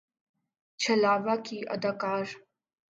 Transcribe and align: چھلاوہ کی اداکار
چھلاوہ 0.79 1.35
کی 1.45 1.57
اداکار 1.73 2.25